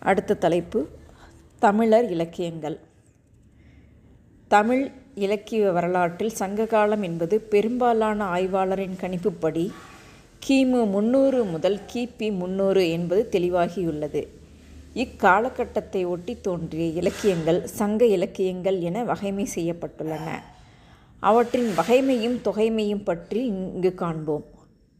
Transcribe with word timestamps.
அடுத்த 0.00 0.34
தலைப்பு 0.34 0.88
தமிழர் 1.58 2.10
இலக்கியங்கள். 2.10 2.78
தமிழ் 4.48 4.90
இலக்கிய 5.14 5.72
வரலாற்றில் 5.72 6.36
சங்ககாலம் 6.38 7.02
என்பது 7.02 7.40
பெரும்பாலான 7.40 8.24
ஆய்வாளரின் 8.24 8.96
கணிப்புப்படி 9.00 9.72
கிமு 10.46 10.90
முன்னூறு 10.90 11.44
முதல் 11.44 11.80
கிபி 11.92 12.32
முந்நூறு 12.32 12.90
என்பது 12.90 13.28
தெளிவாகியுள்ளது. 13.30 14.26
இக்காலகட்டத்தை 14.94 16.06
ஒட்டி 16.06 16.40
தோன்றிய 16.40 16.84
இலக்கியங்கள் 16.84 17.66
சங்க 17.66 18.06
இலக்கியங்கள் 18.06 18.80
என 18.80 19.04
வகைமை 19.04 19.46
செய்யப்பட்டுள்ளன. 19.54 20.28
அவற்றின் 21.20 21.70
வகைமையும் 21.76 22.38
தொகைமையும் 22.44 23.04
பற்றி 23.04 23.46
இங்கு 23.46 23.94
காண்போம். 23.94 24.44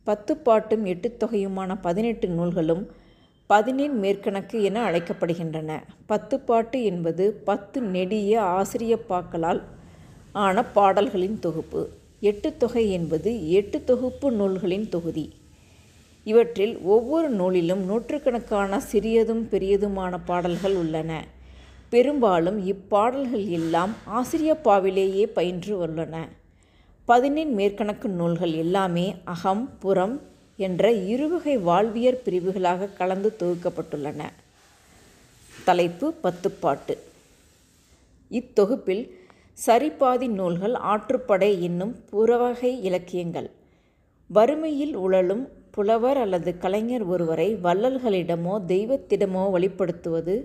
பத்து 0.05 0.37
பாட்டும் 0.37 0.85
எட்டு 0.85 1.17
தொகையுமான 1.21 1.77
பதினெட்டு 1.81 2.29
நூல்களும் 2.29 2.89
பதினெண் 3.51 3.95
மேற்கணக்கு 4.03 4.57
என 4.63 4.79
அழைக்கப்படுகின்றன. 4.91 5.71
பத்துப்பாட்டு 6.09 6.79
என்பது 6.83 7.25
பத்து 7.45 7.81
நெடிய 7.81 8.41
ஆசிரியப்பாக்களால் 8.41 9.61
ஆன 10.33 10.65
பாடல்களின் 10.65 11.39
தொகுப்பு. 11.39 11.83
எட்டு 12.21 12.57
தொகை 12.57 12.85
என்பது 12.91 13.31
எட்டு 13.51 13.79
தொகுப்பு 13.85 14.33
நூல்களின் 14.33 14.89
தொகுதி. 14.89 15.27
இவற்றில் 16.25 16.75
ஒவ்வொரு 16.95 17.29
நூலிலும் 17.31 17.83
நூற்றுக்கணக்கான 17.85 18.81
சிறியதும் 18.81 19.45
பெரியதுமான 19.51 20.15
பாடல்கள் 20.25 20.77
உள்ளன. 20.77 21.13
பெரும்பாலும் 21.89 22.59
இப்பாடல்கள் 22.73 23.47
எல்லாம் 23.49 23.95
ஆசிரியப்பாவிலேயே 24.19 25.25
பயின்று 25.37 25.79
உள்ளன 25.79 26.17
பதினெண் 27.09 27.53
மேற்கணக்கு 27.59 28.09
நூல்கள் 28.21 28.53
எல்லாமே 28.53 29.07
அகம் 29.25 29.65
புறம் 29.79 30.17
என்ற 30.65 30.93
இருவகை 30.93 31.59
வாழ்வியற் 31.59 32.23
பிரிவுகளாக 32.25 32.87
கலந்து 32.87 33.37
தொகுக்கப்பட்டுள்ளன. 33.39 34.23
தலைப்பு 35.65 36.15
பத்துப்பாட்டு. 36.23 36.95
இத்தொகுப்பில் 38.31 39.05
சரிபாதி 39.67 40.29
நூல்கள் 40.29 40.73
ஆற்றுப்படை 40.73 41.51
என்னும் 41.61 41.95
புறவகை 42.13 42.73
இலக்கியங்கள். 42.83 43.51
வறுமையில் 44.27 44.95
உழலும் 44.97 45.49
புலவர் 45.71 46.17
அல்லது 46.17 46.59
கலைஞர் 46.59 47.03
ஒருவரை 47.03 47.49
வள்ளல்களிடமோ 47.55 48.55
தெய்வத்திடமோ 48.67 49.45
வழிப்படுத்துவது 49.55 50.37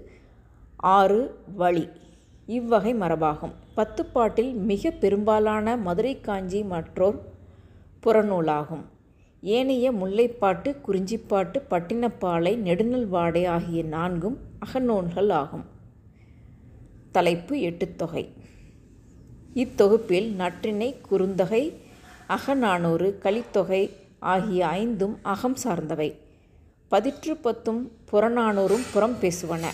ஆறு 0.75 1.35
வழி. 1.55 1.89
இவ்வகை 2.45 2.93
மரபாகும். 2.93 3.55
பத்துப்பாட்டில் 3.77 4.53
மிக 4.53 4.91
பெரும்பாலான 4.91 5.77
மதுரை 5.77 6.21
காஞ்சி 6.21 6.63
மற்றோர் 6.63 7.19
புறநூலாகும். 8.03 8.91
ஏனைய 9.45 9.91
முல்லைப்பாட்டு 9.91 10.75
குறிஞ்சிப்பாட்டு 10.87 11.61
பட்டினப்பாலை 11.69 12.51
நெடுநல்வாடை 12.67 13.47
ஆகிய 13.47 13.83
நான்கும் 13.83 14.37
அகநூல்கள் 14.59 15.31
ஆகும். 15.31 15.65
தலைப்பு 17.11 17.55
எட்டுத்தொகை 17.55 18.33
இத்தொகுப்பில் 19.53 20.29
நற்றிணை 20.35 20.95
குறுந்தொகை 21.11 21.73
அகநானூறு 22.27 23.19
கலித்தொகை 23.23 23.89
ஆகிய 24.19 24.67
ஐந்தும் 24.67 25.17
அகம் 25.21 25.57
சார்ந்தவை. 25.63 26.15
பதிற்று 26.91 27.35
பத்தும் 27.41 27.91
புறநானூறும் 28.11 28.85
புறம் 28.93 29.15
பேசுவன. 29.21 29.65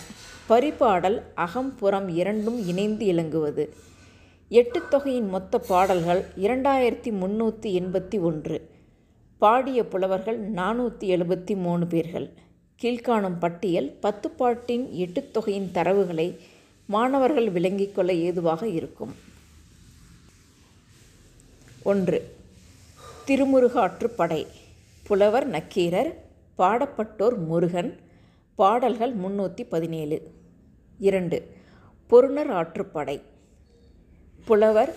பரிபாடல் 0.48 1.22
அகம் 1.34 1.76
புறம் 1.76 2.08
இரண்டும் 2.08 2.66
இணைந்து 2.66 3.04
இலங்குவது. 3.04 3.74
எட்டு 4.48 4.82
தொகையின் 4.88 5.28
மொத்த 5.28 5.58
பாடல்கள் 5.58 6.24
இரண்டாயிரத்தி 6.36 7.12
முன்னூற்றி 7.22 7.82
எண்பத்தி 7.82 8.20
ஒன்று. 8.20 8.78
பாடிய 9.40 9.88
புலவர்கள் 9.88 10.38
நானூற்றி 10.52 11.06
எழுபத்தி 11.16 11.54
மூணு 11.56 11.86
பேர்கள். 11.86 12.26
கீழ்காணும் 12.82 13.38
பட்டியல் 13.38 13.88
பத்து 14.00 14.30
பாட்டின் 14.30 14.92
எட்டு 14.92 15.30
தொகையின் 15.30 15.70
தரவுகளை 15.74 16.26
மாணவர்கள் 16.86 17.50
விளங்கிக் 17.50 17.94
கொள்ள 17.94 18.12
ஏதுவாக 18.12 18.68
இருக்கும். 18.68 19.14
ஒன்று. 21.82 22.36
திருமுருகாற்றுப்படை 23.26 24.46
புலவர் 25.02 25.46
நக்கீரர் 25.46 26.12
பாடப்பட்டோர் 26.58 27.36
முருகன் 27.46 27.98
பாடல்கள் 28.54 29.16
முன்னூற்றி 29.16 29.62
பதினேழு. 29.68 30.30
இரண்டு. 30.98 31.38
பொருணர் 32.10 32.52
ஆற்றுப்படை. 32.52 33.22
புலவர் 34.44 34.94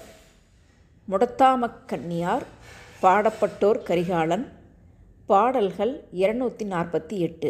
முடத்தாமக்கன்னியார் 1.09 2.45
பாடப்பட்டோர் 3.03 3.79
கரிகாலன் 3.83 4.45
பாடல்கள் 5.25 6.03
இருநூற்றி 6.11 6.65
நாற்பத்தி 6.65 7.17
எட்டு. 7.17 7.49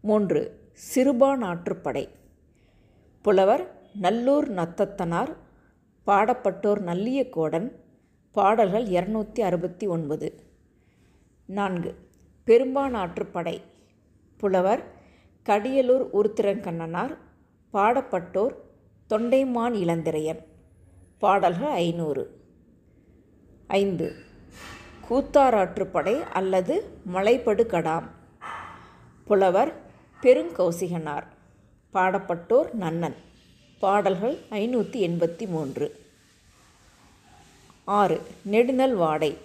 மூன்று 0.00 0.40
சிறுபான் 0.72 1.42
ஆற்றுப்படை 1.42 2.08
புலவர் 3.22 3.64
நல்லூர் 4.00 4.48
நத்தத்தனார் 4.54 5.32
பாடப்பட்டோர் 6.06 6.80
நல்லியக்கோடன் 6.88 7.68
பாடல்கள் 8.30 8.86
இரநூத்தி 8.86 9.40
அறுபத்தி 9.40 9.86
ஒன்பது. 9.86 10.28
நான்கு 11.46 11.94
பெரும்பான் 12.46 12.96
ஆற்றுப்படை 12.96 13.60
புலவர் 14.36 14.82
கடியலூர் 15.46 16.06
உருத்திரங்கண்ணனார் 16.12 17.14
பாடப்பட்டோர் 17.72 18.56
தொண்டைமான் 19.10 19.78
இளந்திரையன். 19.84 20.42
பாடல்கள் 21.18 21.76
ஐநூறு. 21.86 22.24
ஐந்து 23.66 24.30
கூத்தாராற்றுப்படை 25.10 26.20
அல்லது 26.20 26.98
மலைப்படுகடாம். 27.14 28.08
புலவர் 29.24 29.72
பெருங்கௌசிகனார். 30.22 31.24
பாடப்பட்டோர் 31.94 32.72
நன்னன். 32.72 33.14
பாடல்கள் 33.78 34.38
ஐநூற்றி 34.50 35.08
எண்பத்தி 35.08 35.48
மூன்று. 35.48 36.06
ஆறு. 37.84 38.22
நெடுநல் 38.50 38.94
வாடை. 38.94 39.36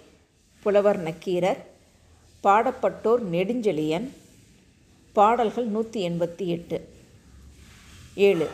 புலவர் 0.62 0.98
நக்கீரர். 0.98 1.66
பாடப்பட்டோர் 2.42 3.22
நெடுஞ்செழியன். 3.32 4.08
பாடல்கள் 5.12 5.66
நூற்றி 5.66 6.08
எண்பத்தி 6.08 6.46
எட்டு. 6.46 6.88
ஏழு. 8.14 8.48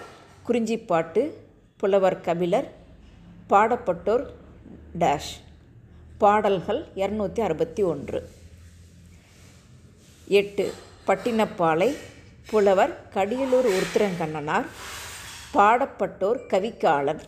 குறிஞ்சிப்பாட்டு. 0.48 1.30
புலவர் 1.76 2.20
கபிலர். 2.20 2.72
பாடப்பட்டோர் 3.50 4.26
டேஷ். 4.98 5.43
பாடல்கள் 6.24 6.80
இரநூத்தி 6.94 7.40
அறுபத்தி 7.40 7.82
ஒன்று. 7.82 8.18
எட்டு 10.38 10.64
பட்டினப்பாலை 11.06 11.88
புலவர் 12.50 12.92
கடியலூர் 13.14 13.68
உருத்திரங்கண்ணனார் 13.76 14.68
பாடப்பட்டோர் 15.54 16.40
கவிக்காளர் 16.52 17.20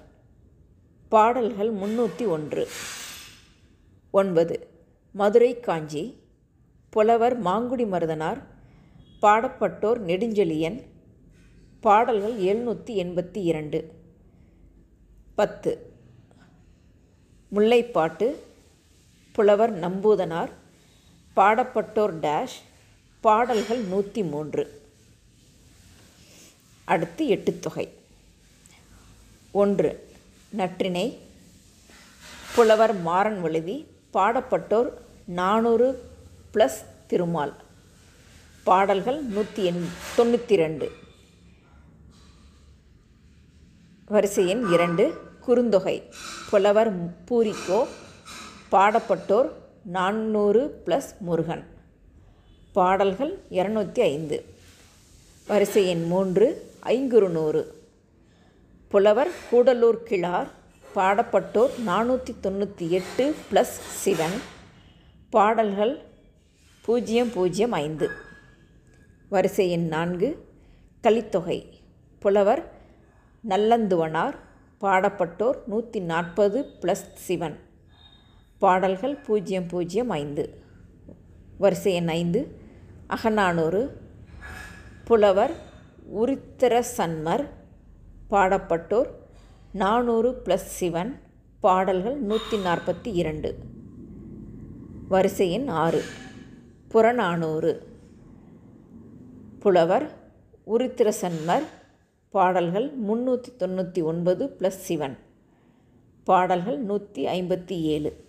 பாடல்கள் 1.08 1.72
முன்னூற்றி 1.72 2.26
ஒன்று. 2.26 2.64
ஒன்பது 4.10 4.56
மதுரை 5.12 5.60
காஞ்சி 5.60 6.04
புலவர் 6.90 7.36
மாங்குடி 7.42 7.86
மருதனார் 7.86 8.40
பாடப்பட்டோர் 9.22 10.00
நெடுஞ்செழியன். 10.06 10.80
பாடல்கள் 11.80 12.36
எழுநூற்றி 12.48 12.94
எண்பத்தி 13.04 13.42
இரண்டு. 13.52 13.80
பத்து 15.34 15.72
முல்லைப்பாட்டு 17.54 18.28
புலவர் 19.36 19.72
நம்பூதனார் 19.82 20.52
பாடப்பட்டோர் 21.36 22.14
டேஷ் 22.24 22.56
பாடல்கள் 23.24 23.80
நூற்றி 23.90 24.22
மூன்று. 24.32 24.62
அடுத்து 26.92 27.22
எட்டுத்தொகை 27.34 27.86
ஒன்று 29.62 29.90
நற்றினை 30.60 31.04
புலவர் 32.54 32.94
மாறன் 33.08 33.38
வழுதி 33.44 33.76
பாடப்பட்டோர் 34.16 34.90
நானூறு 35.40 35.88
ப்ளஸ் 36.54 36.80
திருமால். 37.10 37.54
பாடல்கள் 38.68 39.20
நூற்றி 39.34 39.64
எண் 39.70 39.82
தொண்ணூற்றி 40.16 40.56
ரெண்டு. 40.64 40.88
வரிசை 44.14 44.46
எண் 44.54 44.64
இரண்டு 44.74 45.04
குறுந்தொகை. 45.46 45.96
புலவர் 46.50 46.92
பூரிக்கோ 47.28 47.80
பாடப்பட்டோர் 48.72 49.48
நானூறு 49.96 50.82
ப்ளஸ் 50.86 51.10
முருகன். 51.18 51.64
பாடல்கள் 52.72 53.32
இரநூத்தி 53.50 54.00
ஐந்து. 54.00 54.44
வரிசை 55.46 55.82
எண் 55.86 56.06
மூன்று 56.06 56.46
ஐங்குறுநூறு 56.82 57.62
புலவர் 58.88 59.30
கூடலூர் 59.50 60.00
கிழார் 60.08 60.50
பாடப்பட்டோர் 60.94 61.70
நானூற்றி 61.86 62.34
தொண்ணூற்றி 62.42 62.88
எட்டு 62.98 63.24
ப்ளஸ் 63.50 63.76
சிவன். 64.02 64.36
பாடல்கள் 65.30 65.94
பூஜ்ஜியம் 66.86 67.30
பூஜ்ஜியம் 67.32 67.72
ஐந்து. 67.72 68.08
வரிசை 69.28 69.70
எண் 69.70 69.86
நான்கு 69.86 70.30
கலித்தொகை. 71.02 71.58
புலவர் 72.18 72.64
நல்லந்துவனார் 73.48 74.36
பாடப்பட்டோர் 74.80 75.58
நூற்றி 75.66 76.00
நாற்பது 76.00 76.66
ப்ளஸ் 76.82 77.06
சிவன். 77.14 77.56
பாடல்கள் 78.58 79.14
பூஜ்ஜியம் 79.14 79.66
பூஜ்ஜியம் 79.66 80.10
ஐந்து. 80.10 80.62
வரிசை 81.58 81.94
எண் 81.94 82.08
ஐந்து. 82.08 82.56
அகநானூறு. 83.06 84.00
புலவர் 85.04 85.50
உருத்திர 86.20 86.80
சன்மர் 86.80 87.48
பாடப்பட்டோர் 88.30 89.06
நானூறு 89.72 90.42
ப்ளஸ் 90.44 90.68
சிவன். 90.78 91.20
பாடல்கள் 91.60 92.16
நூற்றி 92.16 92.56
நாற்பத்தி 92.56 93.14
இரண்டு. 93.14 93.58
வரிசை 95.08 95.50
எண் 95.50 95.68
ஆறு. 95.68 96.02
புறநானூறு. 96.88 97.86
புலவர் 99.58 100.10
உருத்திர 100.66 101.08
சன்மர் 101.08 101.62
பாடல்கள் 102.28 102.92
முந்நூற்றி 103.08 103.56
தொண்ணூற்றி 103.58 104.02
ஒன்பது 104.02 104.56
ப்ளஸ் 104.58 104.82
சிவன். 104.88 105.18
பாடல்கள் 106.24 106.78
நூற்றி 106.78 107.26
ஐம்பத்தி 107.26 107.80
ஏழு. 107.80 108.24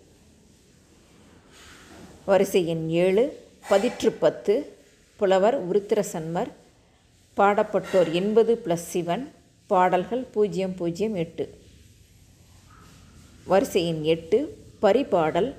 வரிசை 2.28 2.66
எண் 2.66 2.88
ஏழு 2.88 3.22
பதிற்று 3.70 4.08
பத்து 4.22 4.54
புலவர் 5.16 5.56
உருத்திர 5.68 6.00
சன்மர் 6.12 6.50
பாடப்பட்டோர் 7.36 8.12
எண்பது 8.12 8.60
ப்ளஸ் 8.64 8.86
சிவன் 8.92 9.24
பாடல்கள் 9.66 10.24
பூஜ்ஜியம் 10.34 10.74
பூஜ்ஜியம் 10.74 11.14
எட்டு. 11.14 11.44
வரிசை 13.44 13.86
எண் 13.86 14.02
எட்டு 14.02 14.38
பரிபாடல் 14.82 15.54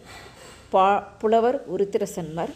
பா 0.69 0.99
புலவர் 1.21 1.57
உருத்திர 1.75 2.03
சன்மர் 2.15 2.53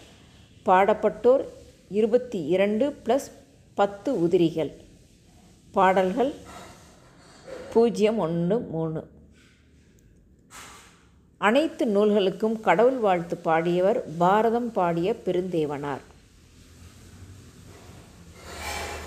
பாடப்பட்டோர் 0.65 1.45
இருபத்தி 1.89 2.41
இரண்டு 2.55 2.97
ப்ளஸ் 3.05 3.27
பத்து 3.73 4.27
உதிரிகள். 4.27 4.71
பாடல்கள் 5.71 6.33
பூஜ்ஜியம் 7.73 8.17
ஒன்று 8.17 8.59
மூணு. 8.59 9.12
அனைத்து 11.45 11.83
நூல்களுக்கும் 11.85 12.55
கடவுள் 12.65 12.99
வாழ்த்து 13.05 13.35
பாடியவர் 13.45 13.97
பாரதம் 14.21 14.69
பாடிய 14.77 15.15
பெருந்தேவனார். 15.25 16.03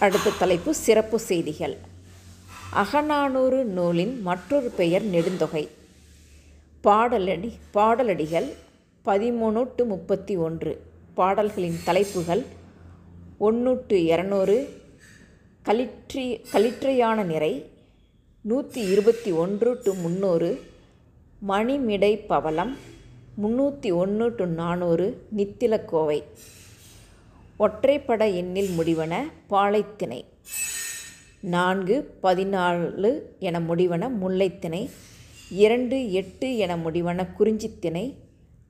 அடுத்த 0.05 0.35
தலைப்பு 0.41 0.75
சிறப்பு 0.75 1.19
செய்திகள். 1.29 1.77
அகநானூறு 2.83 3.61
நூலின் 3.77 4.15
மற்றொரு 4.29 4.69
பெயர் 4.81 5.07
நெடுந்தொகை. 5.15 5.65
பாடலடி 6.85 7.51
பாடலடிகள் 7.79 8.49
பதிமூணு 9.07 9.63
டு 9.77 9.85
முப்பத்தி 9.95 10.37
ஒன்று. 10.37 10.75
பாடல்களின் 11.15 11.81
தலைப்புகள் 11.85 12.45
ஒன்று 13.49 13.73
டு 13.89 13.97
இரநூறு 14.13 14.57
களிற்றி 15.67 16.29
களிற்றையான 16.53 17.23
நிறை 17.33 17.53
நூற்றி 18.45 18.81
இருபத்தி 18.95 19.31
ஒன்று 19.45 19.71
டு 19.85 19.93
முந்நூறு 20.03 20.51
மணிமிடை 21.43 22.27
பவளம் 22.27 22.77
முந்நூற்றி 23.43 23.93
ஒன்று 23.93 24.35
டு 24.35 24.45
நானூறு 24.45 25.27
நித்திலக்கோவை. 25.37 26.23
ஒற்றைப்பட 27.59 28.35
எண்ணில் 28.35 28.69
முடிவன 28.79 29.23
பாலைத்திணை. 29.47 30.25
நான்கு 31.41 32.19
பதினாலு 32.23 33.23
என 33.39 33.61
முடிவன 33.61 34.09
முல்லைத்திணை. 34.09 34.91
இரண்டு 35.51 36.13
எட்டு 36.13 36.57
என 36.57 36.77
முடிவன 36.77 37.27
குறிஞ்சித்திணை. 37.39 38.15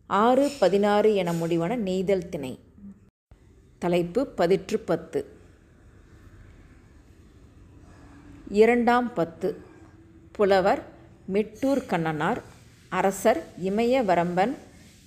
ஆறு 0.06 0.50
பதினாறு 0.58 1.14
என 1.14 1.32
முடிவன 1.32 1.76
நெய்தல் 1.76 2.28
திணை 2.28 2.58
தலைப்பு 3.78 4.32
பதிற்று 4.36 4.76
பத்து. 4.84 5.26
இரண்டாம் 8.48 9.14
பத்து. 9.14 9.56
புலவர் 10.32 10.82
மெட்டூர் 11.32 11.82
கண்ணனார் 11.88 12.42
அரசர் 12.88 13.44
இமயவரம்பன் 13.62 14.56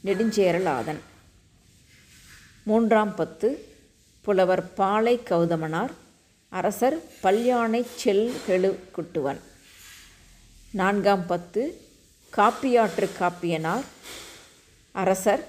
நெடுஞ்சேரலாதன். 0.05 0.99
மூன்றாம் 2.63 3.15
பத்து 3.15 3.65
புலவர் 4.21 4.73
பாலை 4.73 5.19
கௌதமனார் 5.29 5.89
அரசர் 6.49 6.97
பல்யானை 7.23 7.85
செல் 7.95 8.33
கெழுக்குட்டுவன் 8.47 9.39
நான்காம் 10.71 11.25
பத்து 11.25 11.81
காப்பியாற்று 12.37 13.09
காப்பியனார் 13.19 13.83
அரசர் 14.91 15.47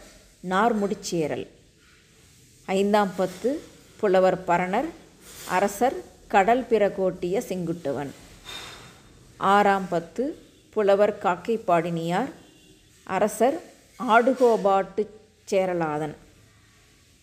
நார்முடிச்சேரல் 0.49 1.47
ஐந்தாம் 2.67 3.13
பத்து 3.17 3.63
புலவர் 3.97 4.45
பரணர் 4.45 4.89
அரசர் 5.49 5.95
கடல் 6.29 6.67
பிறகோட்டிய 6.71 7.39
செங்குட்டுவன். 7.49 8.11
ஆறாம் 9.37 9.87
பத்து 9.89 10.49
புலவர் 10.71 11.19
காக்கைப்பாடினியார் 11.23 12.33
அரசர் 13.05 13.63
ஆடுகோபாட்டு 14.09 15.07
சேரலாதன். 15.45 16.17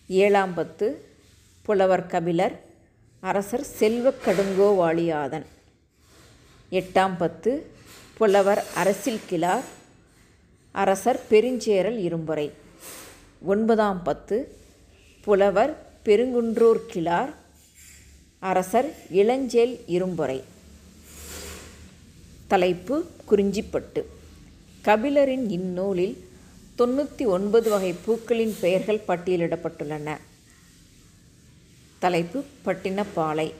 ஏழாம் 0.08 0.54
பத்து 0.54 1.08
புலவர் 1.62 2.06
கபிலர் 2.06 2.62
அரசர் 3.20 3.64
செல்வக் 3.64 4.20
கடுங்கோவாளியாதன். 4.24 5.46
எட்டாம் 6.70 7.14
பத்து 7.18 7.70
புலவர் 8.18 8.64
அரசில் 8.74 9.20
கிளார் 9.30 9.66
அரசர் 10.72 11.20
பெருஞ்சேரல் 11.30 11.98
இரும்புரை. 11.98 12.52
ஒன்பதாம் 13.42 14.02
பத்து 14.02 14.56
புலவர் 15.20 15.86
பெருங்குன்றூர் 16.04 16.80
கிளார் 16.92 17.32
அரசர் 18.38 18.94
இளஞ்சேல் 19.10 19.84
இரும்புரை. 19.88 20.42
தலைப்பு 22.48 23.04
குறிஞ்சிப்பட்டு. 23.30 24.02
கபிலரின் 24.84 25.50
இந்நூலில் 25.50 26.16
தொண்ணூற்றி 26.78 27.26
ஒன்பது 27.26 27.70
வகை 27.70 27.94
பூக்களின் 28.04 28.54
பெயர்கள் 28.60 29.00
பட்டியலிடப்பட்டுள்ளன. 29.08 30.16
தலைப்பு 31.98 32.44
பட்டினப்பாலை. 32.64 33.52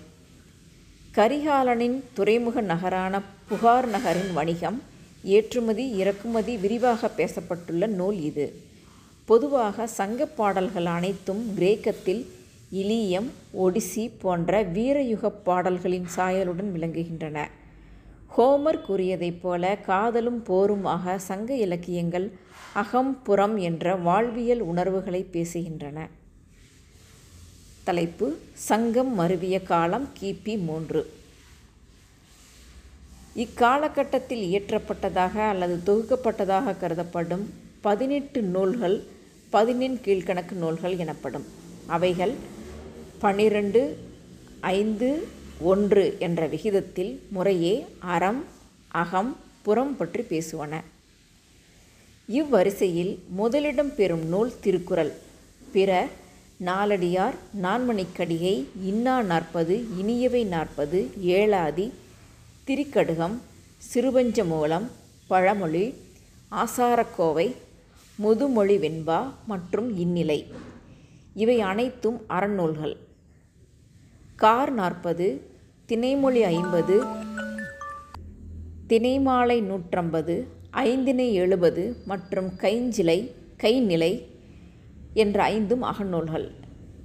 கரிகாலனின் 1.14 2.00
துறைமுக 2.14 2.60
நகரான 2.60 3.22
புகார் 3.48 3.88
நகரின் 3.88 4.32
வணிகம் 4.32 4.82
ஏற்றுமதி 5.22 5.90
இறக்குமதி 5.90 6.56
விரிவாக 6.56 7.10
பேசப்பட்டுள்ள 7.16 7.86
நூல் 7.86 8.20
இது. 8.20 8.52
பொதுவாக 9.24 9.86
சங்க 9.86 10.26
பாடல்கள் 10.26 10.86
அனைத்தும் 10.86 11.54
கிரேக்கத்தில் 11.54 12.26
இலியம் 12.72 13.28
ஒடிசி 13.58 14.10
போன்ற 14.20 14.64
வீரயுகப் 14.64 15.44
பாடல்களின் 15.44 16.06
சாயலுடன் 16.16 16.70
விளங்குகின்றன. 16.74 17.48
ஹோமர் 18.36 18.84
கூறியதைப் 18.88 19.40
போல 19.42 19.76
காதலும் 19.76 20.42
போருமாக 20.46 21.18
சங்க 21.18 21.54
இலக்கியங்கள் 21.54 22.32
அகம் 22.72 23.22
புறம் 23.22 23.56
என்ற 23.56 23.96
வாழ்வியல் 23.96 24.60
உணர்வுகளை 24.60 25.26
பேசுகின்றன. 25.32 26.08
தலைப்பு 27.84 28.38
சங்கம் 28.52 29.20
மருவிய 29.20 29.62
காலம் 29.62 30.08
கிபி 30.20 30.58
மூன்று. 30.58 31.12
இக்காலகட்டத்தில் 33.36 34.44
இயற்றப்பட்டதாக 34.50 35.36
அல்லது 35.48 35.76
தொகுக்கப்பட்டதாக 35.86 36.76
கருதப்படும் 36.80 37.44
பதினெட்டு 37.80 38.42
நூல்கள் 38.42 39.02
பதினெண் 39.50 39.98
கீழ்கணக்கு 40.04 40.52
நூல்கள் 40.52 40.96
எனப்படும். 40.96 41.46
அவைகள் 41.86 42.34
பனிரெண்டு 43.18 43.98
ஐந்து 44.60 45.08
ஒன்று 45.60 46.16
என்ற 46.18 46.46
விகிதத்தில் 46.46 47.22
முறையே 47.30 47.86
அறம் 47.98 48.44
அகம் 48.88 49.36
புறம் 49.62 49.96
பற்றி 49.96 50.22
பேசுவன. 50.22 50.80
இவ்வரிசையில் 52.28 53.18
முதலிடம் 53.28 53.94
பெறும் 53.94 54.26
நூல் 54.26 54.52
திருக்குறள். 54.60 55.12
பிற 55.72 56.08
நாலடியார் 56.64 57.34
நான்மணிக்கடிகை 57.62 58.64
இன்னா 58.82 59.22
நாற்பது 59.22 59.86
இனியவை 60.02 60.46
நாற்பது 60.46 61.10
ஏழாதி 61.20 61.92
திரிக்கடுகம் 62.66 63.36
சிறுபஞ்ச 63.94 64.46
மூலம் 64.46 64.90
பழமொழி 65.26 65.94
ஆசாரக்கோவை 66.50 67.54
முதுமொழி 68.14 68.76
வெண்பா 68.76 69.32
மற்றும் 69.46 69.98
இந்நிலை. 69.98 70.46
இவை 71.34 71.60
அனைத்தும் 71.60 72.22
அறநூல்கள். 72.28 72.96
கார் 74.36 74.72
நாற்பது 74.72 75.47
திணைமொழி 75.90 76.40
ஐம்பது 76.44 76.96
திணைமாலை 78.88 79.56
நூற்றம்பது 79.68 80.34
ஐந்தினை 80.72 81.32
எழுபது 81.32 81.96
மற்றும் 82.06 82.48
கைஞ்சிலை 82.60 83.30
கைநிலை 83.62 84.22
என்ற 85.14 85.42
ஐந்தும் 85.42 85.82
அகநூல்கள். 85.82 86.50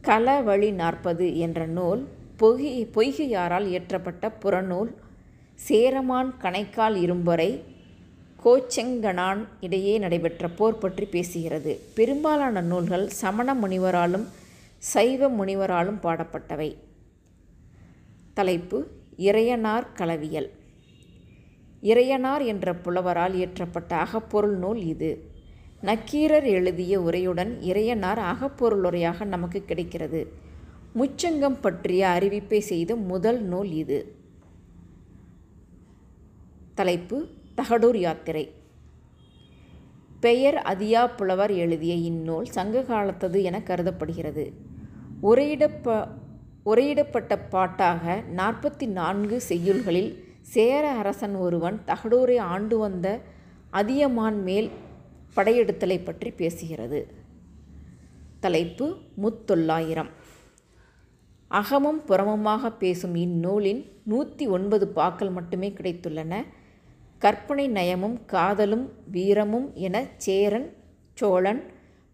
களவழி 0.01 0.73
நாற்பது 0.73 1.37
என்ற 1.37 1.65
நூல் 1.65 2.07
பொகி 2.37 2.85
பொய்கையாரால் 2.95 3.67
இயற்றப்பட்ட 3.73 4.31
புறநூல். 4.43 4.91
சேரமான் 5.55 6.35
கணைக்கால் 6.41 6.95
இரும்பொறை 7.05 7.59
கோச்செங்கனான் 8.43 9.43
இடையே 9.61 9.97
நடைபெற்ற 9.97 10.47
போர் 10.47 10.77
பற்றி 10.77 11.07
பேசுகிறது. 11.11 11.77
பெரும்பாலான 11.93 12.61
நூல்கள் 12.61 13.07
சமண 13.07 13.53
முனிவராலும் 13.53 14.25
சைவ 14.77 15.29
முனிவராலும் 15.29 16.01
பாடப்பட்டவை. 16.03 16.75
தலைப்பு 18.33 18.87
இறையனார் 19.17 19.87
களவியல். 19.95 20.49
இறையனார் 21.83 22.45
என்ற 22.45 22.73
புலவரால் 22.73 23.33
இயற்றப்பட்ட 23.33 23.89
அகப்பொருள் 23.89 24.57
நூல் 24.57 24.81
இது. 24.83 25.31
நக்கீரர் 25.81 26.43
எழுதிய 26.43 26.99
உரையுடன் 27.01 27.51
இறையனார் 27.61 28.17
அகப்பொருள் 28.17 28.83
உரையாக 28.83 29.25
நமக்கு 29.25 29.65
கிடைக்கிறது. 29.65 30.31
முச்சங்கம் 30.95 31.57
பற்றிய 31.61 32.17
அறிவிப்பை 32.19 32.59
செய்த 32.59 32.95
முதல் 32.95 33.43
நூல் 33.43 33.71
இது. 33.71 34.15
தலைப்பு 36.75 37.27
தகடூர் 37.55 37.97
யாத்திரை. 37.97 38.51
பெயர் 40.19 40.55
அதியா 40.55 41.15
புலவர் 41.15 41.51
எழுதிய 41.51 41.93
இந்நூல் 41.93 42.45
சங்க 42.45 42.81
காலத்தது 42.81 43.41
என 43.41 43.61
கருதப்படுகிறது. 43.61 44.53
உரையிடப்ப 45.23 46.07
உரையிடப்பட்ட 46.65 47.37
பாட்டாக 47.49 48.23
நாற்பத்தி 48.35 48.85
நான்கு 48.87 49.41
செய்யுள்களில் 49.49 50.11
சேர 50.41 50.89
அரசன் 50.89 51.35
ஒருவன் 51.35 51.79
தகடூரை 51.87 52.39
ஆண்டு 52.39 52.77
வந்த 52.77 53.19
அதியமான் 53.69 54.43
மேல் 54.43 54.69
படையெடுத்தலை 55.35 56.03
பற்றி 56.03 56.29
பேசுகிறது. 56.29 56.99
தலைப்பு 58.39 58.97
முத்தொள்ளாயிரம். 59.21 60.09
அகமும் 61.47 62.01
புறமுமாக 62.07 62.71
பேசும் 62.77 63.15
இந்நூலின் 63.15 63.85
நூற்றி 64.03 64.47
ஒன்பது 64.47 64.87
பாக்கள் 64.87 65.29
மட்டுமே 65.29 65.69
கிடைத்துள்ளன. 65.69 66.43
கற்பனை 67.17 67.69
நயமும் 67.69 68.17
காதலும் 68.25 68.89
வீரமும் 69.11 69.73
என 69.73 70.05
சேரன் 70.17 70.73
சோழன் 71.13 71.63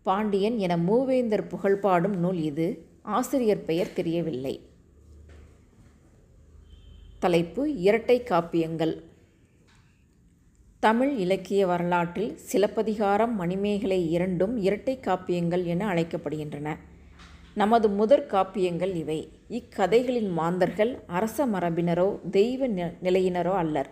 பாண்டியன் 0.03 0.57
என 0.57 0.77
மூவேந்தர் 0.77 1.49
புகழ்பாடும் 1.53 2.15
நூல் 2.15 2.41
இது. 2.41 2.88
ஆசிரியர் 3.09 3.65
பெயர் 3.65 3.93
தெரியவில்லை. 3.93 4.55
தலைப்பு 7.19 7.63
இரட்டை 7.77 8.17
காப்பியங்கள். 8.21 8.93
தமிழ் 10.79 11.13
இலக்கிய 11.15 11.65
வரலாற்றில் 11.65 12.37
சிலப்பதிகாரம் 12.37 13.35
மணிமேகலை 13.35 14.11
இரண்டும் 14.11 14.57
இரட்டை 14.57 14.99
காப்பியங்கள் 15.01 15.63
என 15.63 15.93
அழைக்கப்படுகின்றன. 15.93 16.77
நமது 17.55 17.89
முதற் 17.89 18.27
காப்பியங்கள் 18.31 18.95
இவை. 18.95 19.19
இக்கதைகளின் 19.49 20.29
மாந்தர்கள் 20.29 20.99
அரச 21.07 21.47
மரபினரோ 21.47 22.29
தெய்வ 22.29 22.67
நிலையினரோ 23.03 23.53
அல்லர். 23.53 23.89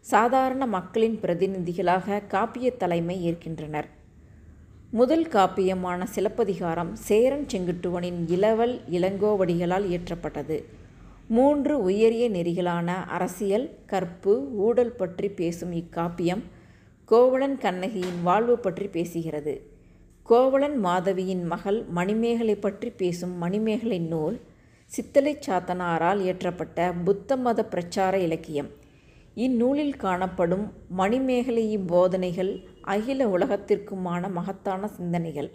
சாதாரண 0.00 0.66
மக்களின் 0.66 1.20
பிரதிநிதிகளாக 1.20 2.22
காப்பிய 2.28 2.76
தலைமை 2.76 3.16
ஏற்கின்றனர். 3.24 3.88
முதல் 4.90 5.24
காப்பியமான 5.26 6.04
சிலப்பதிகாரம் 6.04 6.92
சேரன் 6.94 7.44
செங்குட்டுவனின் 7.46 8.20
இளவல் 8.26 8.80
இளங்கோவடிகளால் 8.90 9.86
இயற்றப்பட்டது. 9.88 10.64
மூன்று 11.28 11.82
உயரிய 11.82 12.30
நெறிகளான 12.30 13.04
அரசியல் 13.06 13.66
கற்பு 13.86 14.34
ஊடல் 14.56 14.92
பற்றி 14.92 15.28
பேசும் 15.28 15.72
இக்காப்பியம் 15.72 16.42
கோவலன் 17.04 17.58
கண்ணகியின் 17.58 18.22
வாழ்வு 18.22 18.58
பற்றி 18.58 18.86
பேசுகிறது. 18.86 19.60
கோவலன் 20.22 20.78
மாதவியின் 20.78 21.44
மகள் 21.44 21.84
மணிமேகலை 21.90 22.56
பற்றி 22.56 22.90
பேசும் 22.90 23.36
மணிமேகலை 23.36 23.98
நூல் 23.98 24.40
சித்தலை 24.86 25.38
சாத்தனாரால் 25.46 26.22
இயற்றப்பட்ட 26.26 26.94
புத்த 27.04 27.36
மத 27.36 27.64
பிரச்சார 27.64 28.18
இலக்கியம். 28.18 28.70
இந்நூலில் 29.34 29.96
காணப்படும் 29.96 30.72
மணிமேகலையின் 30.98 31.86
போதனைகள் 31.86 32.52
அகில 32.92 33.20
உலகத்திற்குமான 33.36 34.30
மகத்தான 34.36 34.88
சிந்தனைகள். 34.96 35.50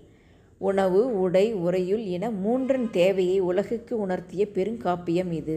உணவு 0.62 1.02
உடை 1.22 1.46
உறையுள் 1.66 2.04
என 2.16 2.26
மூன்றன் 2.44 2.88
தேவையை 2.98 3.38
உலகுக்கு 3.50 3.94
உணர்த்திய 4.06 4.44
பெருங்காப்பியம் 4.56 5.32
இது. 5.40 5.56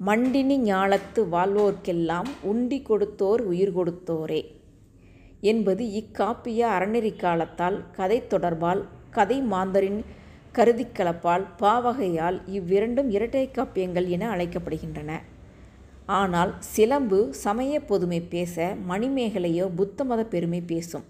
மண்டினி 0.00 0.56
ஞாலத்து 0.62 1.20
வாழ்வோர்க்கெல்லாம் 1.34 2.30
உண்டி 2.50 2.78
கொடுத்தோர் 2.88 3.42
உயிர் 3.50 3.74
கொடுத்தோரே 3.76 4.42
என்பது 5.50 5.84
இக்காப்பிய 6.00 6.60
அறநெறி 6.76 7.12
காலத்தால் 7.16 7.78
கதை 7.98 8.18
தொடர்பால் 8.26 8.82
கதை 9.10 9.38
மாந்தரின் 9.52 10.00
கருதிக்கலப்பால் 10.54 11.44
பாவகையால் 11.62 12.38
இவ்விரண்டும் 12.56 13.08
இரட்டை 13.10 13.44
காப்பியங்கள் 13.50 14.06
என 14.16 14.24
அழைக்கப்படுகின்றன. 14.34 15.12
ஆனால் 16.06 16.54
சிலம்பு 16.58 17.34
சமய 17.34 17.80
பொதுமை 17.80 18.20
பேச 18.20 18.76
மணிமேகலையோ 18.88 19.70
புத்த 19.74 20.04
மத 20.04 20.24
பெருமை 20.24 20.60
பேசும். 20.60 21.04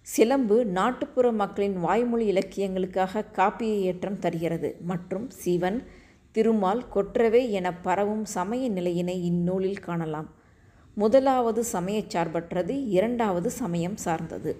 சிலம்பு 0.00 0.64
நாட்டுப்புற 0.64 1.32
மக்களின் 1.32 1.80
வாய்மொழி 1.80 2.32
இலக்கியங்களுக்காக 2.32 3.24
காப்பிய 3.36 3.80
ஏற்றம் 3.80 4.18
தருகிறது. 4.18 4.76
மற்றும் 4.80 5.30
சிவன் 5.30 5.82
திருமால் 6.32 6.88
கொற்றவை 6.88 7.52
என 7.52 7.74
பரவும் 7.74 8.24
சமய 8.24 8.68
நிலையினை 8.68 9.24
இந்நூலில் 9.24 9.78
காணலாம். 9.78 10.28
முதலாவது 10.94 11.64
சமய 11.64 12.02
சார்பற்றது 12.08 12.86
இரண்டாவது 12.88 13.50
சமயம் 13.50 13.96
சார்ந்தது. 13.96 14.56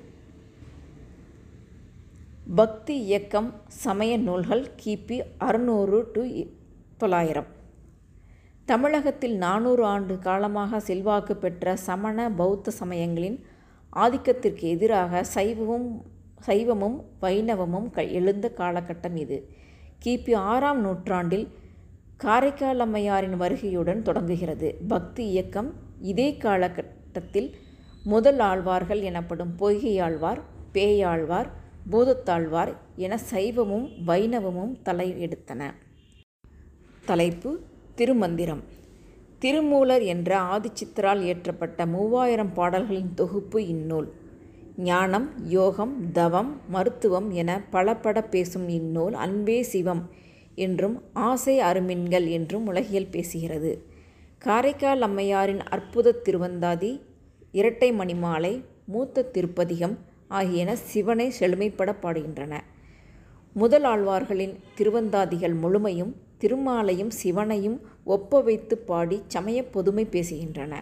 பக்தி 2.54 3.00
இயக்கம் 3.00 3.54
சமய 3.68 4.18
நூல்கள் 4.18 4.70
கிபி 4.84 5.20
அறுநூறு 5.38 6.10
டு 6.12 6.44
தொள்ளாயிரம். 6.96 7.56
தமிழகத்தில் 8.70 9.36
நானூறு 9.36 9.82
ஆண்டு 9.92 10.14
காலமாக 10.18 10.80
செல்வாக்கு 10.88 11.34
பெற்ற 11.36 11.74
சமண 11.86 12.16
பௌத்த 12.40 12.72
சமயங்களின் 12.78 13.38
ஆதிக்கத்திற்கு 13.92 14.64
எதிராக 14.74 15.22
சைவமும் 15.34 15.86
சைவமும் 16.46 16.98
வைணவமும் 17.22 17.86
க 17.90 18.04
எழுந்த 18.18 18.46
காலகட்டம் 18.58 19.16
இது. 19.22 19.38
கிபி 20.04 20.34
ஆறாம் 20.50 20.80
நூற்றாண்டில் 20.80 21.46
காரைக்கால் 22.16 22.82
அம்மையாரின் 22.84 23.36
வருகையுடன் 23.36 24.02
தொடங்குகிறது. 24.02 24.68
பக்தி 24.88 25.24
இயக்கம் 25.30 25.70
இதே 26.10 26.28
காலகட்டத்தில் 26.44 27.48
முதல் 28.04 28.42
ஆழ்வார்கள் 28.50 29.02
எனப்படும் 29.10 29.54
பொய்கையாழ்வார் 29.60 30.42
பேயாழ்வார் 30.76 31.50
பூதத்தாழ்வார் 31.92 32.72
என 33.06 33.18
சைவமும் 33.30 33.88
வைணவமும் 34.06 34.74
தலை 34.82 35.08
எடுத்தன 35.26 35.62
தலைப்பு 37.06 37.50
திருமந்திரம். 37.98 38.62
திருமூலர் 39.38 40.02
என்ற 40.02 40.30
ஆதிச்சித்தரால் 40.40 41.22
இயற்றப்பட்ட 41.22 41.86
மூவாயிரம் 41.86 42.52
பாடல்களின் 42.52 43.14
தொகுப்பு 43.14 43.66
இந்நூல். 43.66 44.08
ஞானம் 44.76 45.32
யோகம் 45.48 46.12
தவம் 46.12 46.60
மருத்துவம் 46.68 47.30
என 47.30 47.60
பலப்பட 47.72 48.28
பேசும் 48.28 48.68
இந்நூல் 48.68 49.12
அன்பே 49.12 49.62
சிவம் 49.62 50.02
என்றும் 50.54 51.02
ஆசை 51.12 51.60
அருமின்கள் 51.60 52.30
என்றும் 52.30 52.66
உலகியல் 52.66 53.12
பேசுகிறது. 53.12 53.72
காரைக்கால் 54.38 55.02
அம்மையாரின் 55.02 55.62
அற்புத 55.62 56.20
திருவந்தாதி 56.24 57.00
இரட்டை 57.52 57.92
மணிமாலை 57.92 58.62
மூத்த 58.84 59.22
திருப்பதிகம் 59.22 59.98
ஆகியன 60.28 60.76
சிவனை 60.76 61.32
செழுமைப்பட 61.40 61.92
பாடுகின்றன. 62.02 62.54
முதல் 63.52 63.84
ஆழ்வார்களின் 63.84 64.54
திருவந்தாதிகள் 64.78 65.54
முழுமையும் 65.54 66.14
திருமாலையும் 66.40 67.08
சிவனையும் 67.08 67.80
ஒப்ப 68.04 68.40
வைத்து 68.40 68.78
பாடி 68.78 69.22
சமய 69.26 69.64
பொதுமை 69.64 70.06
பேசுகின்றன. 70.10 70.74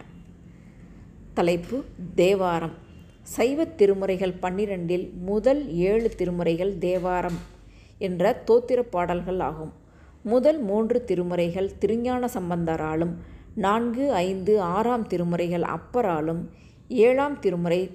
தலைப்பு 1.33 1.83
தேவாரம். 2.15 2.71
சைவ 3.21 3.63
திருமுறைகள் 3.63 4.33
பன்னிரண்டில் 4.41 5.13
முதல் 5.13 5.73
ஏழு 5.73 6.11
திருமுறைகள் 6.17 6.77
தேவாரம் 6.77 7.37
என்ற 7.97 8.43
தோத்திர 8.47 8.81
பாடல்கள் 8.81 9.39
ஆகும். 9.39 9.73
முதல் 10.23 10.59
மூன்று 10.59 11.03
திருமுறைகள் 11.07 11.77
திருஞான 11.79 12.29
சம்பந்தராலும் 12.33 13.13
நான்கு 13.55 14.11
ஐந்து 14.11 14.61
ஆறாம் 14.61 15.07
திருமுறைகள் 15.07 15.61
அப்பராலும் 15.61 16.49
ஏழாம் 16.87 17.39
திருமுறை 17.39 17.91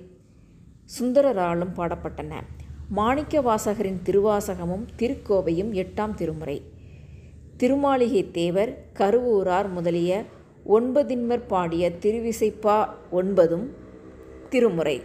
சுந்தரராலும் 1.01 1.75
பாடப்பட்டன. 1.77 2.35
மாணிக்க 2.89 3.41
வாசகரின் 3.41 4.01
திருவாசகமும் 4.05 4.87
திருக்கோவையும் 4.99 5.73
எட்டாம் 5.73 6.15
திருமுறை. 6.15 6.72
திருமாளிகை 7.63 8.31
தேவர் 8.31 8.85
கருவூரார் 8.99 9.71
முதலிய 9.71 10.23
ஒன்பதின்மர் 10.69 11.47
பாடிய 11.47 11.91
திருவிசைப்பா 11.91 12.89
ஒன்பதும் 13.13 13.67
திருமுறை. 14.49 15.03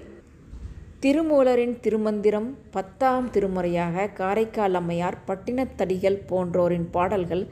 திருமூலரின் 0.99 1.79
திருமந்திரம் 1.79 2.57
பத்தாம் 2.71 3.29
திருமுறையாக 3.29 4.13
காரைக்கால் 4.13 4.73
அம்மையார் 4.73 5.17
பட்டினத்தடிகள் 5.27 6.19
போன்றோரின் 6.27 6.87
பாடல்கள் 6.91 7.47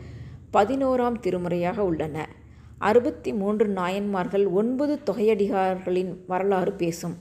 பதினோராம் 0.54 1.20
திருமுறையாக 1.22 1.78
உள்ளன. 1.78 2.30
அறுபத்தி 2.78 3.34
மூன்று 3.34 3.68
நாயன்மார்கள் 3.68 4.48
ஒன்பது 4.48 5.00
தொகையடிகார்களின் 5.06 6.18
வரலாறு 6.28 6.74
பேசும். 6.74 7.18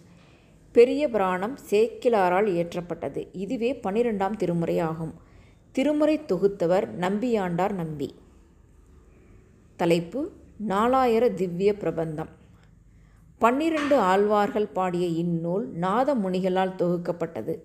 பெரிய 0.73 1.09
புராணம் 1.09 1.59
சேக்கிலாரால் 1.71 2.50
இயற்றப்பட்டது. 2.57 3.26
இதுவே 3.33 3.81
பனிரெண்டாம் 3.83 4.37
திருமுறை 4.37 4.79
ஆகும். 4.79 5.24
திருமுறை 5.76 6.21
தொகுத்தவர் 6.28 6.85
நம்பியாண்டார் 7.00 7.73
நம்பி. 7.73 8.14
தலைப்பு 9.76 10.31
நாலாயிர 10.69 11.35
திவ்ய 11.35 11.75
பிரபந்தம். 11.75 12.28
பன்னிரண்டு 13.38 13.99
ஆழ்வார்கள் 13.99 14.66
பாடிய 14.66 15.07
இந்நூல் 15.07 15.66
நாத 15.73 16.14
முனிகளால் 16.14 16.76
தொகுக்கப்பட்டது. 16.78 17.59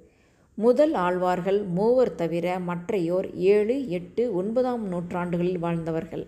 முதல் 0.53 0.93
ஆழ்வார்கள் 0.93 1.63
மூவர் 1.63 2.15
தவிர 2.15 2.59
மற்றையோர் 2.59 3.33
ஏழு 3.33 3.89
எட்டு 3.89 4.33
ஒன்பதாம் 4.33 4.87
நூற்றாண்டுகளில் 4.87 5.59
வாழ்ந்தவர்கள். 5.59 6.27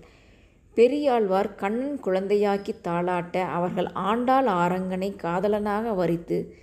பெரியாழ்வார் 0.74 1.56
கண்ணன் 1.56 2.00
குழந்தையாக்கி 2.06 2.76
தாளாட்ட 2.84 3.38
அவர்கள் 3.38 3.86
ஆண்டாள் 3.86 4.46
ஆரங்கனை 4.46 5.16
காதலனாக 5.16 5.94
வரித்து 5.94 6.56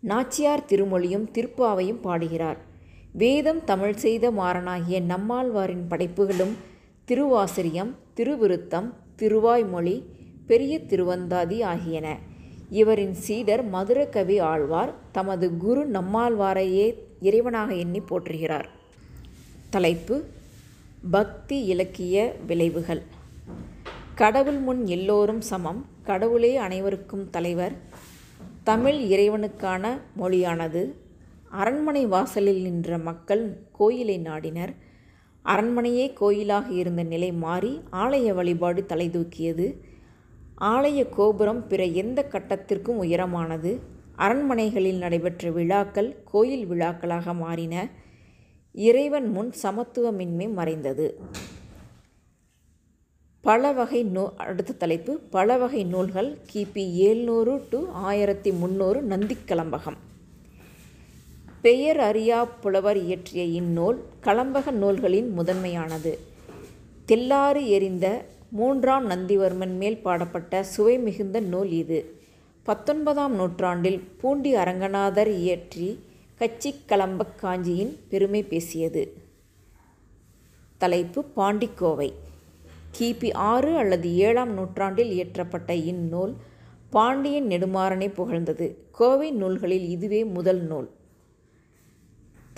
நாச்சியார் 0.00 0.68
திருமொழியும் 0.68 1.30
திருப்பாவையும் 1.32 2.00
பாடுகிறார். 2.00 2.67
வேதம் 3.18 3.64
தமிழ் 3.64 3.94
செய்த 3.94 4.30
மாறனாகிய 4.30 5.00
நம்மாழ்வாரின் 5.02 5.84
படைப்புகளும் 5.88 6.52
திருவாசிரியம் 7.08 7.92
திருவிருத்தம் 8.16 8.88
திருவாய்மொழி 9.18 9.94
பெரிய 10.46 10.78
திருவந்தாதி 10.78 11.58
ஆகியன. 11.62 12.16
இவரின் 12.70 13.14
சீடர் 13.14 13.64
மதுரகவி 13.68 14.38
ஆழ்வார் 14.38 14.92
தமது 15.12 15.56
குரு 15.56 15.90
நம்மாழ்வாரையே 15.90 16.86
இறைவனாக 17.22 17.78
எண்ணி 17.78 18.00
போற்றுகிறார். 18.00 18.68
தலைப்பு 19.70 20.24
பக்தி 21.10 21.64
இலக்கிய 21.64 22.36
விளைவுகள். 22.46 23.02
கடவுள் 24.14 24.58
முன் 24.58 24.86
எல்லோரும் 24.86 25.40
சமம் 25.40 25.86
கடவுளே 26.04 26.56
அனைவருக்கும் 26.56 27.30
தலைவர். 27.30 27.72
தமிழ் 28.64 29.00
இறைவனுக்கான 29.12 29.84
மொழியானது 30.16 30.82
அரண்மனை 31.50 32.06
வாசலில் 32.06 32.62
நின்ற 32.62 32.98
மக்கள் 32.98 33.58
கோயிலை 33.72 34.18
நாடினர். 34.18 34.74
அரண்மனையே 35.44 36.12
கோயிலாக 36.12 36.72
இருந்த 36.72 37.02
நிலை 37.02 37.32
மாறி 37.32 37.80
ஆலய 37.92 38.34
வழிபாடு 38.34 38.84
தலைதூக்கியது 38.88 39.76
ஆலய 40.60 41.08
கோபுரம் 41.08 41.66
பிற 41.66 41.84
எந்த 41.84 42.28
கட்டத்திற்கும் 42.30 43.02
உயரமானது. 43.02 43.78
அரண்மனைகளில் 44.16 44.98
நடைபெற்ற 44.98 45.50
விழாக்கள் 45.50 46.16
கோயில் 46.24 46.70
விழாக்களாக 46.70 47.34
மாறின. 47.34 47.88
இறைவன் 48.72 49.28
முன் 49.28 49.52
சமத்துவமின்மை 49.62 50.52
மறைந்தது. 50.52 51.20
பல 53.40 53.72
வகை 53.72 54.02
நூ 54.04 54.30
அடுத்த 54.36 54.72
தலைப்பு. 54.72 55.20
பல 55.30 55.56
வகை 55.56 55.84
நூல்கள் 55.84 56.38
கிபி 56.52 56.84
ஏழ்நூறு 57.06 57.60
டு 57.70 57.88
ஆயிரத்தி 57.92 58.52
முந்நூறு 58.52 59.02
நந்திக்கலம்பகம். 59.02 60.06
பெயர் 61.62 62.00
அறியா 62.00 62.44
புலவர் 62.44 62.96
இயற்றிய 62.96 63.44
இந்நூல் 63.44 64.04
கலம்பக 64.22 64.70
நூல்களின் 64.70 65.28
முதன்மையானது. 65.28 66.18
தெல்லாறு 67.06 67.68
எரிந்த 67.68 68.24
மூன்றாம் 68.48 69.10
நந்திவர்மன் 69.10 69.76
மேல் 69.76 70.02
பாடப்பட்ட 70.02 70.62
சுவை 70.62 70.98
மிகுந்த 70.98 71.40
நூல் 71.40 71.70
இது. 71.70 72.20
பத்தொன்பதாம் 72.62 73.34
நூற்றாண்டில் 73.34 74.00
பூண்டி 74.20 74.54
அரங்கநாதர் 74.54 75.26
இயற்றி 75.26 75.98
கச்சி 76.38 76.74
கலம்பக் 76.88 77.34
காஞ்சியின் 77.36 77.98
பெருமை 78.08 78.42
பேசியது. 78.42 79.16
தலைப்பு 80.78 81.24
பாண்டிக்கோவை. 81.36 82.12
கிபி 82.98 83.32
ஆறு 83.32 83.76
அல்லது 83.76 84.16
ஏழாம் 84.16 84.52
நூற்றாண்டில் 84.52 85.10
இயற்றப்பட்ட 85.10 85.70
இந்நூல் 85.70 86.36
பாண்டியன் 86.90 87.46
நெடுமாறனை 87.46 88.14
புகழ்ந்தது. 88.14 88.78
கோவை 88.90 89.32
நூல்களில் 89.32 89.88
இதுவே 89.88 90.24
முதல் 90.24 90.60
நூல். 90.60 90.96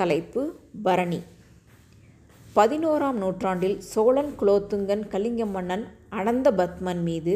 தலைப்பு 0.00 0.42
பரணி. 0.82 1.18
பதினோராம் 2.56 3.18
நூற்றாண்டில் 3.22 3.80
சோழன் 3.80 4.30
குலோத்துங்கன் 4.40 5.02
கலிங்க 5.08 5.46
மன்னன் 5.46 5.84
அனந்த 6.10 6.48
பத்மன் 6.60 7.02
மீது 7.08 7.34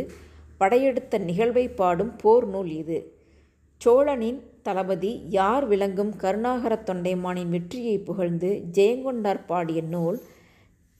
படையெடுத்த 0.60 1.18
நிகழ்வை 1.18 1.64
பாடும் 1.68 2.12
போர் 2.22 2.46
நூல் 2.46 2.70
இது. 2.70 2.98
சோழனின் 3.80 4.40
தளபதி 4.62 5.12
யார் 5.28 5.66
விளங்கும் 5.66 6.12
கருணாகர 6.16 6.76
தொண்டைமானின் 6.86 7.52
வெற்றியை 7.56 7.98
புகழ்ந்து 7.98 8.52
ஜெயங்கொண்டார் 8.72 9.42
பாடிய 9.46 9.82
நூல் 9.94 10.20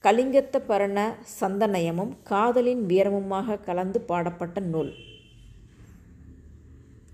கலிங்கத்த 0.03 0.59
பரண 0.67 1.17
சந்தனயமும் 1.39 2.13
காதலின் 2.23 2.85
வீரமுமாக 2.87 3.59
கலந்து 3.69 4.01
பாடப்பட்ட 4.01 4.59
நூல். 4.59 4.93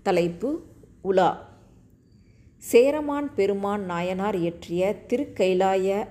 தலைப்பு 0.02 0.50
உலா. 1.02 1.30
சேரமான் 2.62 3.34
பெருமான் 3.34 3.84
நாயனார் 3.84 4.36
இயற்றிய 4.36 4.96
திருக்கைலாய 5.08 6.06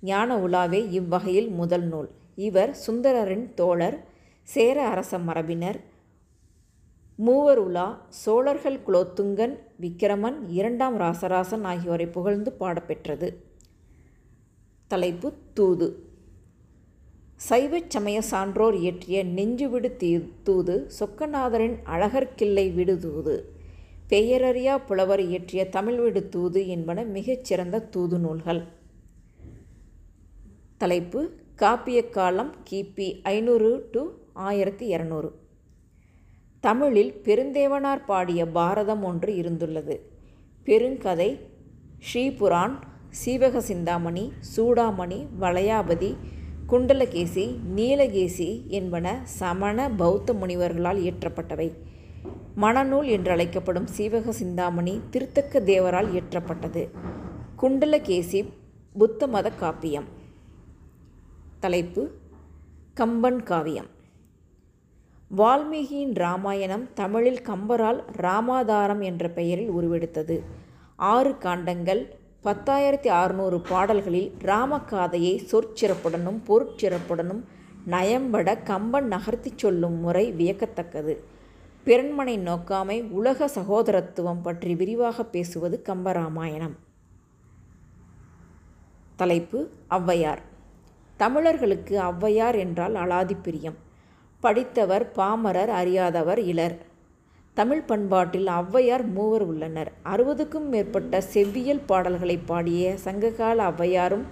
ஞான 0.00 0.36
உலாவே 0.36 0.90
இவ்வகையில் 0.90 1.48
முதல் 1.48 1.82
நூல். 1.82 2.10
இவர் 2.34 2.76
சுந்தரரின் 2.86 3.54
தோழர் 3.54 4.04
சேர 4.42 4.88
அரச 4.88 5.18
மரபினர் 5.18 5.78
மூவர் 7.16 7.58
உலா 7.58 8.06
சோழர்கள் 8.08 8.80
குலோத்துங்கன் 8.86 9.54
விக்கிரமன் 9.80 10.48
இரண்டாம் 10.48 10.96
ராசராசன் 10.98 11.64
ஆகியோரை 11.64 12.06
புகழ்ந்து 12.06 12.52
பாடப்பெற்றது. 12.60 13.36
தலைப்பு 14.86 15.32
தூது. 15.54 15.88
சைவச் 17.50 17.90
சமய 17.90 18.20
சான்றோர் 18.20 18.74
இயற்றிய 18.74 19.24
நெஞ்சுவிடு 19.24 19.96
தீ 19.96 20.18
தூது 20.42 20.90
சொக்கநாதரின் 21.00 21.76
அழகர்கிள்ளை 21.84 22.74
விடு 22.74 22.98
தூது. 22.98 23.53
பெயரறியா 24.08 24.78
புலவர் 24.86 25.20
இயற்றிய 25.20 25.68
தமிழ்விடு 25.68 26.28
தூது 26.28 26.68
என்பன 26.68 27.02
மிகச் 27.02 27.44
சிறந்த 27.44 27.80
தூது 27.80 28.18
நூல்கள். 28.18 28.62
தலைப்பு 30.76 31.30
காப்பிய 31.58 32.10
காலம் 32.10 32.54
கிபி 32.70 33.20
ஐநூறு 33.22 33.88
டு 33.92 34.08
ஆயிரத்தி 34.32 34.96
இரநூறு. 34.96 35.30
தமிழில் 36.60 37.20
பெருந்தேவனார் 37.24 38.04
பாடிய 38.04 38.46
பாரதம் 38.46 39.02
ஒன்று 39.02 39.32
இருந்துள்ளது. 39.34 39.98
பெருங்கதை 40.66 41.40
ஸ்ரீபுரான் 41.98 42.76
சீவக 43.10 43.60
சிந்தாமணி 43.60 44.32
சூடாமணி 44.56 45.26
வளையாபதி 45.40 46.16
குண்டலகேசி 46.68 47.56
நீலகேசி 47.76 48.66
என்பன 48.66 49.20
சமண 49.24 49.90
பௌத்த 49.90 50.32
முனிவர்களால் 50.32 51.00
இயற்றப்பட்டவை. 51.06 51.72
மணநூல் 52.60 53.06
என்றழைக்கப்படும் 53.16 53.86
சீவக 53.96 54.30
சிந்தாமணி 54.30 55.00
திருத்தக்க 55.10 55.60
தேவரால் 55.60 56.08
இயற்றப்பட்டது. 56.10 56.88
குண்டலகேசி 57.62 58.52
புத்த 58.98 59.26
மத 59.26 59.52
காப்பியம். 59.60 60.04
தலைப்பு 61.60 62.10
கம்பன் 62.94 63.42
காவியம். 63.42 63.86
வால்மீகியின் 65.36 66.14
ராமாயணம் 66.14 66.88
தமிழில் 66.94 67.40
கம்பரால் 67.42 68.02
ராமாதாரம் 68.16 69.02
என்ற 69.02 69.28
பெயரில் 69.28 69.70
உருவெடுத்தது. 69.70 70.40
ஆறு 70.96 71.30
காண்டங்கள் 71.30 72.08
பத்தாயிரத்தி 72.44 73.06
அறுநூறு 73.06 73.60
பாடல்களில் 73.60 74.32
ராமகாதையை 74.38 75.40
சொற்சிறப்புடனும் 75.50 76.40
பொருட்சிறப்புடனும் 76.48 77.42
நயம்பட 77.90 78.62
கம்பன் 78.62 79.06
நகர்த்தி 79.06 79.52
சொல்லும் 79.56 80.00
முறை 80.00 80.32
வியக்கத்தக்கது. 80.32 81.16
பிறன்மனை 81.86 82.34
நோக்காமை 82.38 83.08
உலக 83.10 83.48
சகோதரத்துவம் 83.48 84.40
பற்றி 84.42 84.74
விரிவாக 84.74 85.24
பேசுவது 85.24 85.82
கம்பராமாயணம். 85.88 86.76
தலைப்பு 89.16 89.70
ஔவையார். 89.90 90.38
தமிழர்களுக்கு 91.16 92.00
ஔவையார் 92.00 92.58
என்றால் 92.58 92.94
அலாதி 92.94 93.36
பிரியம். 93.42 93.76
படித்தவர் 94.40 95.12
பாமரர் 95.12 95.68
அறியாதவர் 95.68 96.38
இலர் 96.38 96.76
தமிழ் 97.54 97.82
பண்பாட்டில் 97.82 98.46
ஔவையார் 98.46 99.06
மூவர் 99.12 99.42
உள்ளனர். 99.42 99.92
அறுபதுக்கும் 100.04 100.68
மேற்பட்ட 100.68 101.20
செவ்வியல் 101.20 101.86
பாடல்களை 101.86 102.38
பாடிய 102.46 102.96
சங்ககால 102.96 103.70
ஔவையாரும் 103.70 104.24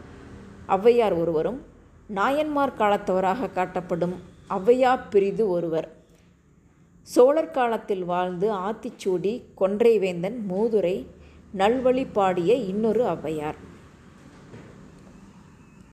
ஔவையார் 0.68 1.18
ஒருவரும் 1.18 1.60
நாயன்மார் 2.08 2.78
காலத்தவராக 2.78 3.50
காட்டப்படும் 3.54 4.16
ஔவையா 4.50 5.00
பிரிது 5.10 5.48
ஒருவர். 5.48 6.00
சோழர் 7.08 7.50
காலத்தில் 7.50 8.04
வாழ்ந்து 8.04 8.48
ஆத்திச்சூடி 8.54 9.32
கொன்றைவேந்தன் 9.60 10.38
மூதுரை 10.50 11.06
நல்வழி 11.56 12.04
பாடிய 12.12 12.54
இன்னொரு 12.54 13.02
ஔவையார். 13.04 13.58